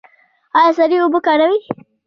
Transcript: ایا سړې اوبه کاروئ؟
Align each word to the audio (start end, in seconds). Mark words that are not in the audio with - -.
ایا 0.57 0.71
سړې 0.77 0.97
اوبه 1.01 1.19
کاروئ؟ 1.25 1.59